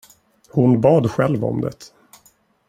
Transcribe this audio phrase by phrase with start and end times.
[0.49, 1.91] Hon bad själv om det.